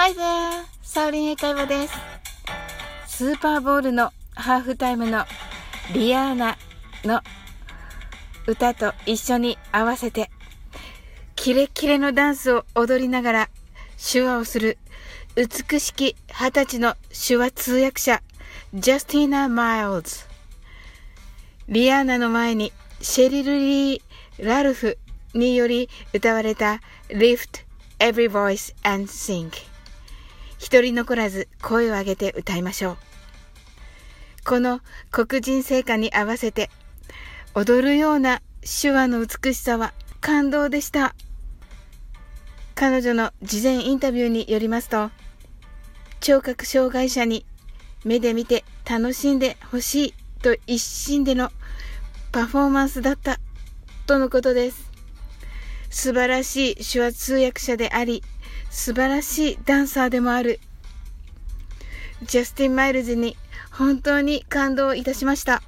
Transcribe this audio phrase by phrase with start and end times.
[0.00, 0.64] Hi there!
[0.80, 1.94] サウリン英会話です。
[3.08, 5.24] スーパーボールのハーフタイムの
[5.92, 6.56] リアーナ
[7.04, 7.20] の
[8.46, 10.30] 歌と一緒に合わせて、
[11.34, 13.48] キレッキレのダンスを踊りながら
[14.00, 14.78] 手話をする
[15.34, 18.22] 美しき二十歳の手話通訳者、
[18.74, 20.26] ジャスティーナ・マイルズ。
[21.68, 24.02] リアーナの前にシェリル・リー・
[24.38, 24.96] ラルフ
[25.34, 27.64] により歌われた Lift
[27.98, 29.50] Every Voice and Sing
[30.68, 32.96] 一人残らず声を上げて歌いましょう。
[34.44, 36.68] この黒人聖歌に合わせて
[37.54, 41.14] 踊るような手話の美しさは感動でした。
[42.74, 45.10] 彼女の事前インタビューによりますと、
[46.20, 47.46] 聴覚障害者に
[48.04, 51.50] 目で見て楽しんでほしいと一心での
[52.30, 53.40] パフォーマンスだった
[54.06, 54.90] とのことです。
[55.88, 58.22] 素晴らしい手話通訳者であり、
[58.70, 60.60] 素晴らしいダンサーでもある。
[62.22, 63.36] ジャスティン・マイルズに
[63.70, 65.62] 本当に感動いたしました。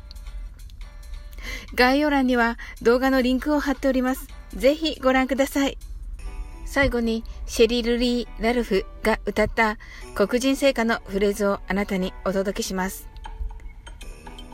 [1.74, 4.26] 概要欄には動画のリンクを貼っております。
[4.54, 5.78] ぜひご覧ください。
[6.66, 9.78] 最後にシェリル・リー・ラルフが歌った
[10.14, 13.08] 黒人聖歌のフレーズをあなたにお届けします。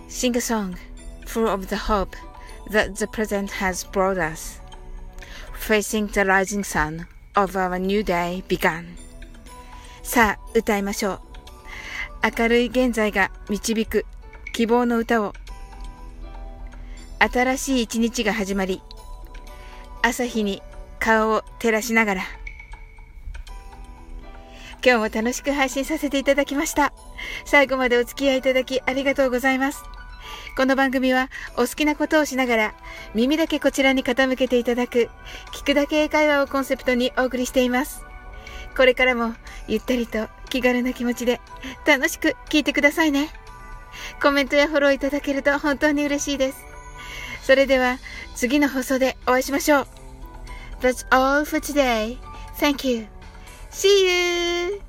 [0.08, 0.76] Sing a song
[1.26, 2.16] full of the hope
[2.70, 4.62] that the present has brought us.
[5.52, 7.06] Facing the rising sun
[7.36, 8.96] of our new day began.
[10.02, 11.20] さあ、歌いましょう。
[12.38, 14.06] 明るい現在が導く
[14.52, 15.32] 希望の歌を。
[17.18, 18.82] 新しい一日が始まり、
[20.02, 20.62] 朝日に
[20.98, 22.22] 顔を照らしながら。
[24.84, 26.92] 今日も楽しく配信させていただきました。
[27.44, 29.82] 最後までお付き合いいただきありがとうございます。
[30.56, 32.74] この番組はお好きなことをしながら
[33.14, 35.10] 耳だけこちらに傾けていただく
[35.52, 38.04] 聞くだけ英会話をコンセプトにお送りしています。
[38.76, 39.34] これからも
[39.68, 41.40] ゆったりと気軽な気持ちで
[41.86, 43.30] 楽しく聞いてくださいね。
[44.22, 46.64] コメントやフォローいただけると本当に嬉しいです。
[47.42, 47.98] それでは
[48.34, 49.86] 次の放送でお会いしましょう。
[50.80, 52.18] That's all for today.
[52.58, 53.06] Thank you.
[53.70, 54.85] See you!